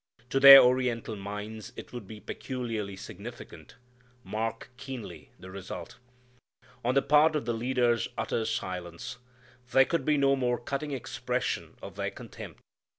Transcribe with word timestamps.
To 0.31 0.39
their 0.39 0.63
Oriental 0.63 1.15
minds 1.15 1.73
it 1.75 1.93
would 1.93 2.07
be 2.07 2.19
peculiarly 2.19 2.95
significant, 2.95 3.75
Mark 4.23 4.71
keenly 4.75 5.31
the 5.39 5.51
result. 5.51 5.99
On 6.83 6.95
the 6.95 7.03
part 7.03 7.35
of 7.35 7.45
the 7.45 7.53
leaders 7.53 8.07
utter 8.17 8.43
silence 8.45 9.19
There 9.69 9.85
could 9.85 10.03
be 10.03 10.17
no 10.17 10.35
more 10.35 10.57
cutting 10.59 10.89
expression 10.89 11.77
of 11.83 11.97
their 11.97 12.09
contempt. 12.09 12.61